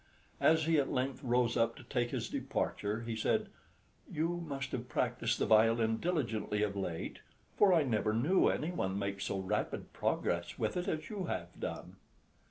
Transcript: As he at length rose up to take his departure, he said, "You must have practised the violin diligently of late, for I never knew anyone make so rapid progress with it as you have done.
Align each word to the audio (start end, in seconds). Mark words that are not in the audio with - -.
As 0.39 0.63
he 0.65 0.79
at 0.79 0.91
length 0.91 1.21
rose 1.23 1.55
up 1.55 1.75
to 1.75 1.83
take 1.83 2.09
his 2.09 2.27
departure, 2.27 3.01
he 3.01 3.15
said, 3.15 3.49
"You 4.11 4.43
must 4.47 4.71
have 4.71 4.89
practised 4.89 5.37
the 5.37 5.45
violin 5.45 5.97
diligently 5.99 6.63
of 6.63 6.75
late, 6.75 7.19
for 7.55 7.71
I 7.71 7.83
never 7.83 8.11
knew 8.11 8.47
anyone 8.47 8.97
make 8.97 9.21
so 9.21 9.37
rapid 9.37 9.93
progress 9.93 10.57
with 10.57 10.75
it 10.75 10.87
as 10.87 11.11
you 11.11 11.25
have 11.25 11.49
done. 11.59 11.97